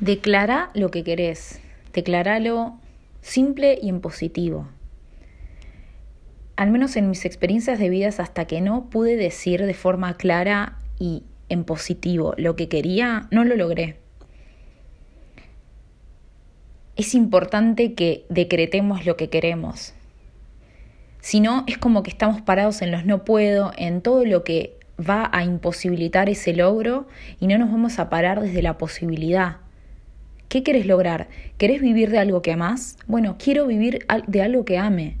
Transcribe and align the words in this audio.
Declara 0.00 0.70
lo 0.72 0.90
que 0.90 1.04
querés, 1.04 1.60
declaralo 1.92 2.78
simple 3.20 3.78
y 3.82 3.90
en 3.90 4.00
positivo. 4.00 4.66
Al 6.56 6.70
menos 6.70 6.96
en 6.96 7.10
mis 7.10 7.26
experiencias 7.26 7.78
de 7.78 7.90
vida 7.90 8.08
hasta 8.08 8.46
que 8.46 8.62
no 8.62 8.88
pude 8.88 9.16
decir 9.16 9.66
de 9.66 9.74
forma 9.74 10.16
clara 10.16 10.78
y 10.98 11.24
en 11.50 11.64
positivo 11.64 12.32
lo 12.38 12.56
que 12.56 12.70
quería, 12.70 13.28
no 13.30 13.44
lo 13.44 13.56
logré. 13.56 13.98
Es 16.96 17.14
importante 17.14 17.92
que 17.92 18.24
decretemos 18.30 19.04
lo 19.04 19.18
que 19.18 19.28
queremos. 19.28 19.92
Si 21.20 21.40
no, 21.40 21.64
es 21.66 21.76
como 21.76 22.02
que 22.02 22.10
estamos 22.10 22.40
parados 22.40 22.80
en 22.80 22.90
los 22.90 23.04
no 23.04 23.26
puedo, 23.26 23.72
en 23.76 24.00
todo 24.00 24.24
lo 24.24 24.44
que 24.44 24.78
va 24.98 25.28
a 25.30 25.44
imposibilitar 25.44 26.30
ese 26.30 26.54
logro 26.54 27.06
y 27.38 27.48
no 27.48 27.58
nos 27.58 27.70
vamos 27.70 27.98
a 27.98 28.08
parar 28.08 28.40
desde 28.40 28.62
la 28.62 28.78
posibilidad. 28.78 29.58
¿Qué 30.50 30.64
querés 30.64 30.84
lograr? 30.84 31.28
¿Querés 31.58 31.80
vivir 31.80 32.10
de 32.10 32.18
algo 32.18 32.42
que 32.42 32.50
amás? 32.50 32.98
Bueno, 33.06 33.36
quiero 33.38 33.68
vivir 33.68 34.04
de 34.26 34.42
algo 34.42 34.64
que 34.64 34.78
ame. 34.78 35.16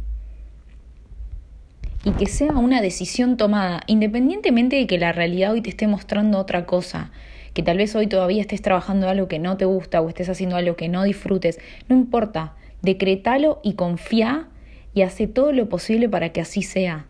Y 2.02 2.10
que 2.10 2.26
sea 2.26 2.50
una 2.54 2.80
decisión 2.80 3.36
tomada, 3.36 3.82
independientemente 3.86 4.74
de 4.74 4.88
que 4.88 4.98
la 4.98 5.12
realidad 5.12 5.52
hoy 5.52 5.60
te 5.60 5.70
esté 5.70 5.86
mostrando 5.86 6.36
otra 6.36 6.66
cosa, 6.66 7.12
que 7.54 7.62
tal 7.62 7.76
vez 7.76 7.94
hoy 7.94 8.08
todavía 8.08 8.40
estés 8.40 8.60
trabajando 8.60 9.08
algo 9.08 9.28
que 9.28 9.38
no 9.38 9.56
te 9.56 9.66
gusta 9.66 10.00
o 10.00 10.08
estés 10.08 10.28
haciendo 10.28 10.56
algo 10.56 10.74
que 10.74 10.88
no 10.88 11.04
disfrutes, 11.04 11.60
no 11.88 11.94
importa, 11.94 12.54
decretalo 12.82 13.60
y 13.62 13.74
confía 13.74 14.48
y 14.94 15.02
hace 15.02 15.28
todo 15.28 15.52
lo 15.52 15.68
posible 15.68 16.08
para 16.08 16.30
que 16.30 16.40
así 16.40 16.62
sea. 16.62 17.06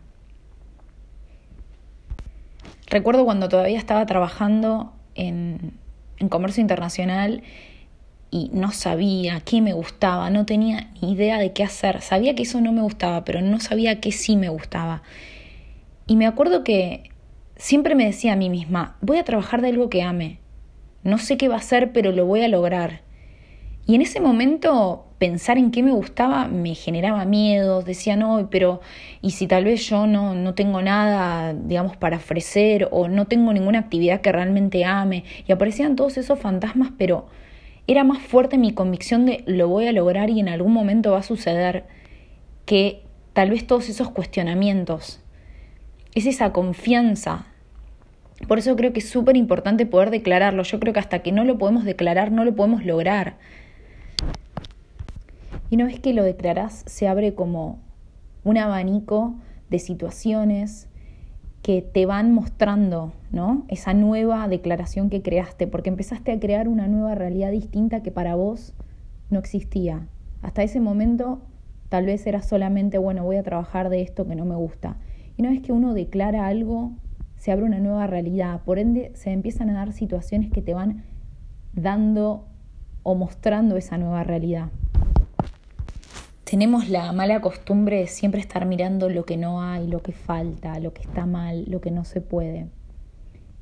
Recuerdo 2.85 3.25
cuando 3.25 3.49
todavía 3.49 3.79
estaba 3.79 4.05
trabajando 4.05 4.93
en, 5.15 5.73
en 6.19 6.29
comercio 6.29 6.61
internacional 6.61 7.41
y 8.31 8.49
no 8.53 8.71
sabía 8.71 9.41
qué 9.41 9.61
me 9.61 9.73
gustaba, 9.73 10.29
no 10.29 10.45
tenía 10.45 10.89
ni 11.01 11.11
idea 11.11 11.37
de 11.37 11.51
qué 11.51 11.65
hacer. 11.65 12.01
Sabía 12.01 12.33
que 12.33 12.43
eso 12.43 12.61
no 12.61 12.71
me 12.71 12.81
gustaba, 12.81 13.25
pero 13.25 13.41
no 13.41 13.59
sabía 13.59 13.99
qué 13.99 14.13
sí 14.13 14.37
me 14.37 14.47
gustaba. 14.47 15.03
Y 16.07 16.15
me 16.15 16.25
acuerdo 16.25 16.63
que 16.63 17.11
siempre 17.57 17.93
me 17.93 18.05
decía 18.05 18.33
a 18.33 18.37
mí 18.37 18.49
misma, 18.49 18.95
voy 19.01 19.17
a 19.17 19.25
trabajar 19.25 19.61
de 19.61 19.67
algo 19.67 19.89
que 19.89 20.01
ame. 20.01 20.39
No 21.03 21.17
sé 21.17 21.35
qué 21.35 21.49
va 21.49 21.57
a 21.57 21.61
ser, 21.61 21.91
pero 21.91 22.13
lo 22.13 22.25
voy 22.25 22.41
a 22.41 22.47
lograr. 22.47 23.01
Y 23.85 23.95
en 23.95 24.01
ese 24.01 24.21
momento 24.21 25.07
pensar 25.17 25.57
en 25.57 25.71
qué 25.71 25.83
me 25.83 25.91
gustaba 25.91 26.47
me 26.47 26.73
generaba 26.73 27.25
miedos, 27.25 27.83
decía, 27.83 28.15
no, 28.15 28.47
pero 28.49 28.79
¿y 29.21 29.31
si 29.31 29.45
tal 29.45 29.65
vez 29.65 29.85
yo 29.87 30.07
no, 30.07 30.35
no 30.35 30.53
tengo 30.53 30.81
nada, 30.81 31.53
digamos, 31.53 31.97
para 31.97 32.17
ofrecer 32.17 32.87
o 32.91 33.09
no 33.09 33.25
tengo 33.25 33.51
ninguna 33.51 33.79
actividad 33.79 34.21
que 34.21 34.31
realmente 34.31 34.85
ame? 34.85 35.25
Y 35.47 35.51
aparecían 35.51 35.97
todos 35.97 36.17
esos 36.17 36.39
fantasmas, 36.39 36.91
pero 36.97 37.27
era 37.91 38.03
más 38.03 38.19
fuerte 38.19 38.57
mi 38.57 38.73
convicción 38.73 39.25
de 39.25 39.43
lo 39.47 39.67
voy 39.67 39.87
a 39.87 39.91
lograr 39.91 40.29
y 40.29 40.39
en 40.39 40.49
algún 40.49 40.73
momento 40.73 41.11
va 41.11 41.19
a 41.19 41.23
suceder 41.23 41.85
que 42.65 43.03
tal 43.33 43.49
vez 43.49 43.67
todos 43.67 43.89
esos 43.89 44.09
cuestionamientos. 44.11 45.21
Es 46.15 46.25
esa 46.25 46.53
confianza. 46.53 47.47
Por 48.47 48.59
eso 48.59 48.75
creo 48.75 48.93
que 48.93 48.99
es 48.99 49.09
súper 49.09 49.35
importante 49.37 49.85
poder 49.85 50.09
declararlo. 50.09 50.63
Yo 50.63 50.79
creo 50.79 50.93
que 50.93 50.99
hasta 50.99 51.19
que 51.19 51.31
no 51.31 51.43
lo 51.43 51.57
podemos 51.57 51.83
declarar, 51.83 52.31
no 52.31 52.45
lo 52.45 52.55
podemos 52.55 52.85
lograr. 52.85 53.37
Y 55.69 55.75
una 55.75 55.85
vez 55.85 55.99
que 55.99 56.13
lo 56.13 56.23
declarás, 56.23 56.83
se 56.85 57.07
abre 57.07 57.33
como 57.33 57.79
un 58.43 58.57
abanico 58.57 59.35
de 59.69 59.79
situaciones, 59.79 60.87
que 61.61 61.81
te 61.81 62.05
van 62.05 62.33
mostrando, 62.33 63.13
¿no? 63.31 63.65
Esa 63.67 63.93
nueva 63.93 64.47
declaración 64.47 65.09
que 65.09 65.21
creaste, 65.21 65.67
porque 65.67 65.89
empezaste 65.89 66.31
a 66.31 66.39
crear 66.39 66.67
una 66.67 66.87
nueva 66.87 67.15
realidad 67.15 67.51
distinta 67.51 68.01
que 68.01 68.11
para 68.11 68.35
vos 68.35 68.73
no 69.29 69.39
existía. 69.39 70.07
Hasta 70.41 70.63
ese 70.63 70.79
momento 70.79 71.41
tal 71.89 72.05
vez 72.05 72.25
era 72.25 72.41
solamente, 72.41 72.97
bueno, 72.97 73.23
voy 73.23 73.35
a 73.35 73.43
trabajar 73.43 73.89
de 73.89 74.01
esto 74.01 74.27
que 74.27 74.35
no 74.35 74.45
me 74.45 74.55
gusta. 74.55 74.97
Y 75.37 75.41
una 75.41 75.51
vez 75.51 75.61
que 75.61 75.71
uno 75.71 75.93
declara 75.93 76.47
algo, 76.47 76.91
se 77.37 77.51
abre 77.51 77.65
una 77.65 77.79
nueva 77.79 78.07
realidad. 78.07 78.61
Por 78.63 78.79
ende, 78.79 79.11
se 79.13 79.31
empiezan 79.31 79.69
a 79.69 79.73
dar 79.73 79.93
situaciones 79.93 80.51
que 80.51 80.61
te 80.61 80.73
van 80.73 81.03
dando 81.73 82.47
o 83.03 83.15
mostrando 83.15 83.77
esa 83.77 83.97
nueva 83.97 84.23
realidad 84.23 84.69
tenemos 86.51 86.89
la 86.89 87.13
mala 87.13 87.39
costumbre 87.39 87.99
de 87.99 88.07
siempre 88.07 88.41
estar 88.41 88.65
mirando 88.65 89.07
lo 89.07 89.23
que 89.23 89.37
no 89.37 89.61
hay, 89.61 89.87
lo 89.87 90.01
que 90.01 90.11
falta, 90.11 90.81
lo 90.81 90.93
que 90.93 91.01
está 91.01 91.25
mal, 91.25 91.63
lo 91.71 91.79
que 91.79 91.91
no 91.91 92.03
se 92.03 92.19
puede. 92.19 92.67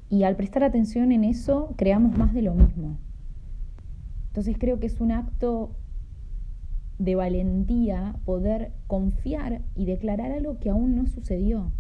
Y 0.10 0.24
al 0.24 0.36
prestar 0.36 0.64
atención 0.64 1.12
en 1.12 1.24
eso, 1.24 1.76
creamos 1.78 2.18
más 2.18 2.34
de 2.34 2.42
lo 2.42 2.56
mismo. 2.56 2.98
Entonces 4.30 4.58
creo 4.58 4.80
que 4.80 4.88
es 4.88 5.00
un 5.02 5.12
acto 5.12 5.76
de 6.98 7.14
valentía 7.14 8.16
poder 8.26 8.72
confiar 8.88 9.62
y 9.76 9.86
declarar 9.86 10.32
algo 10.32 10.58
que 10.58 10.72
aún 10.72 10.96
no 10.96 11.06
sucedió. 11.06 11.72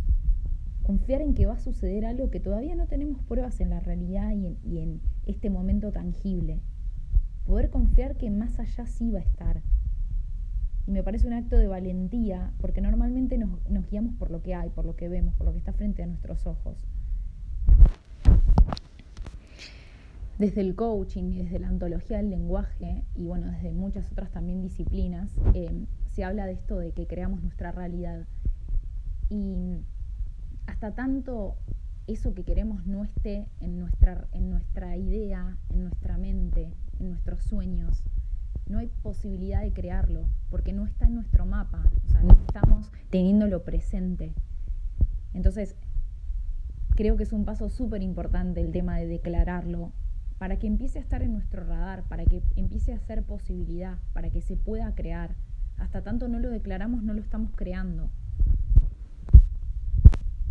Confiar 0.83 1.23
en 1.23 1.33
que 1.33 1.47
va 1.47 1.53
a 1.53 1.59
suceder 1.59 2.05
algo 2.05 2.29
que 2.29 2.39
todavía 2.39 2.75
no 2.75 2.85
tenemos 2.85 3.23
pruebas 3.23 3.59
en 3.61 3.71
la 3.71 3.79
realidad 3.79 4.29
y 4.29 4.45
en, 4.45 4.57
y 4.63 4.77
en 4.77 5.01
este 5.25 5.49
momento 5.49 5.91
tangible. 5.91 6.61
Poder 7.47 7.71
confiar 7.71 8.15
que 8.15 8.29
más 8.29 8.59
allá 8.59 8.85
sí 8.85 9.09
va 9.09 9.17
a 9.17 9.23
estar 9.23 9.63
y 10.89 10.91
me 10.91 11.03
parece 11.03 11.27
un 11.27 11.33
acto 11.33 11.55
de 11.55 11.67
valentía, 11.67 12.51
porque 12.59 12.81
normalmente 12.81 13.37
nos, 13.37 13.59
guiamos 13.91 14.15
por 14.15 14.31
lo 14.31 14.41
que 14.41 14.55
hay, 14.55 14.71
por 14.71 14.85
lo 14.85 14.95
que 14.95 15.07
vemos, 15.07 15.35
por 15.35 15.45
lo 15.45 15.51
que 15.51 15.59
está 15.59 15.71
frente 15.71 16.01
a 16.01 16.07
nuestros 16.07 16.47
ojos. 16.47 16.83
Desde 20.39 20.61
el 20.61 20.73
coaching 20.73 21.25
y 21.25 21.43
desde 21.43 21.59
la 21.59 21.67
antología 21.67 22.17
del 22.17 22.31
lenguaje, 22.31 23.03
y 23.13 23.27
bueno, 23.27 23.51
desde 23.51 23.71
muchas 23.71 24.11
otras 24.11 24.31
también 24.31 24.63
disciplinas, 24.63 25.29
eh, 25.53 25.85
se 26.07 26.23
habla 26.23 26.47
de 26.47 26.53
esto 26.53 26.79
de 26.79 26.91
que 26.91 27.05
creamos 27.05 27.43
nuestra 27.43 27.71
realidad. 27.71 28.25
Y 29.29 29.75
hasta 30.65 30.95
tanto 30.95 31.55
eso 32.07 32.33
que 32.33 32.43
queremos 32.43 32.87
no 32.87 33.03
esté 33.03 33.45
en 33.59 33.77
nuestra, 33.77 34.27
en 34.31 34.49
nuestra 34.49 34.97
idea, 34.97 35.55
en 35.69 35.83
nuestra 35.83 36.17
mente, 36.17 36.73
en 36.99 37.09
nuestros 37.09 37.43
sueños, 37.43 38.03
no 38.69 38.77
hay 38.77 38.87
posibilidad 39.01 39.61
de 39.61 39.73
crearlo, 39.73 40.29
porque 40.49 40.73
no 40.73 40.85
está 40.85 41.07
en 41.07 41.15
nuestro 41.15 41.45
mapa, 41.45 41.83
o 42.05 42.09
sea, 42.09 42.21
no 42.21 42.33
estamos 42.33 42.91
teniéndolo 43.09 43.63
presente. 43.63 44.33
Entonces, 45.33 45.75
creo 46.95 47.17
que 47.17 47.23
es 47.23 47.33
un 47.33 47.45
paso 47.45 47.69
súper 47.69 48.03
importante 48.03 48.61
el 48.61 48.71
tema 48.71 48.97
de 48.97 49.07
declararlo, 49.07 49.91
para 50.37 50.57
que 50.57 50.67
empiece 50.67 50.99
a 50.99 51.01
estar 51.01 51.21
en 51.21 51.33
nuestro 51.33 51.65
radar, 51.65 52.03
para 52.03 52.25
que 52.25 52.41
empiece 52.55 52.93
a 52.93 52.99
ser 52.99 53.23
posibilidad, 53.23 53.97
para 54.13 54.29
que 54.29 54.41
se 54.41 54.55
pueda 54.55 54.95
crear. 54.95 55.35
Hasta 55.77 56.01
tanto 56.01 56.27
no 56.27 56.39
lo 56.39 56.49
declaramos, 56.49 57.03
no 57.03 57.13
lo 57.13 57.21
estamos 57.21 57.51
creando. 57.55 58.09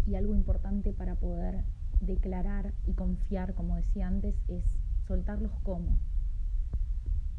Y 0.07 0.15
algo 0.15 0.35
importante 0.35 0.93
para 0.93 1.15
poder 1.15 1.65
declarar 2.01 2.75
y 2.87 2.93
confiar, 2.93 3.55
como 3.55 3.77
decía 3.77 4.09
antes, 4.09 4.35
es 4.49 4.65
soltar 5.07 5.41
los 5.41 5.53
cómo. 5.63 5.99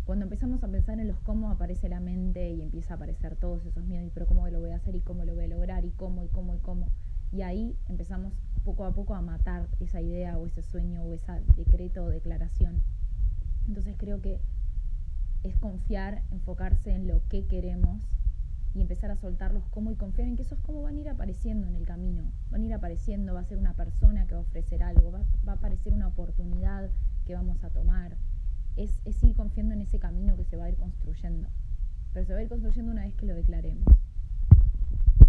Cuando 0.09 0.25
empezamos 0.25 0.63
a 0.63 0.67
pensar 0.67 0.99
en 0.99 1.07
los 1.07 1.19
cómo 1.19 1.51
aparece 1.51 1.87
la 1.87 1.99
mente 1.99 2.49
y 2.49 2.63
empieza 2.63 2.95
a 2.95 2.97
aparecer 2.97 3.35
todos 3.35 3.63
esos 3.67 3.85
miedos, 3.85 4.07
y 4.07 4.09
pero 4.09 4.25
cómo 4.25 4.49
lo 4.49 4.59
voy 4.59 4.71
a 4.71 4.77
hacer 4.77 4.95
y 4.95 5.01
cómo 5.01 5.23
lo 5.23 5.35
voy 5.35 5.43
a 5.43 5.47
lograr 5.47 5.85
y 5.85 5.91
cómo 5.91 6.23
y 6.23 6.29
cómo 6.29 6.55
y 6.55 6.57
cómo. 6.57 6.87
Y 7.31 7.43
ahí 7.43 7.77
empezamos 7.87 8.33
poco 8.63 8.85
a 8.85 8.91
poco 8.91 9.13
a 9.13 9.21
matar 9.21 9.67
esa 9.79 10.01
idea 10.01 10.39
o 10.39 10.47
ese 10.47 10.63
sueño 10.63 11.03
o 11.03 11.13
ese 11.13 11.31
decreto 11.55 12.05
o 12.05 12.09
declaración. 12.09 12.81
Entonces 13.67 13.93
creo 13.99 14.19
que 14.19 14.41
es 15.43 15.55
confiar, 15.57 16.23
enfocarse 16.31 16.91
en 16.91 17.05
lo 17.05 17.21
que 17.27 17.45
queremos 17.45 18.01
y 18.73 18.81
empezar 18.81 19.11
a 19.11 19.15
soltar 19.15 19.53
los 19.53 19.67
cómo 19.67 19.91
y 19.91 19.95
confiar 19.95 20.27
en 20.27 20.37
que 20.37 20.41
esos 20.41 20.57
cómo 20.57 20.81
van 20.81 20.97
a 20.97 21.01
ir 21.01 21.09
apareciendo 21.09 21.67
en 21.67 21.75
el 21.75 21.85
camino. 21.85 22.31
Van 22.49 22.63
a 22.63 22.65
ir 22.65 22.73
apareciendo, 22.73 23.35
va 23.35 23.41
a 23.41 23.45
ser 23.45 23.59
una 23.59 23.75
persona 23.75 24.25
que 24.25 24.33
va 24.33 24.39
a 24.39 24.43
ofrecer 24.43 24.81
algo, 24.81 25.11
va, 25.11 25.21
va 25.47 25.51
a 25.51 25.55
aparecer 25.57 25.93
una 25.93 26.07
oportunidad 26.07 26.89
que 27.27 27.35
vamos 27.35 27.63
a 27.63 27.69
tomar 27.69 28.17
es, 28.83 29.23
ir 29.23 29.35
confiando 29.35 29.73
en 29.73 29.81
ese 29.81 29.99
camino 29.99 30.35
que 30.37 30.45
se 30.45 30.55
va 30.55 30.65
a 30.65 30.69
ir 30.69 30.77
construyendo. 30.77 31.49
Pero 32.13 32.25
se 32.25 32.33
va 32.33 32.39
a 32.39 32.43
ir 32.43 32.49
construyendo 32.49 32.91
una 32.91 33.03
vez 33.03 33.13
que 33.15 33.25
lo 33.25 33.35
declaremos. 33.35 33.83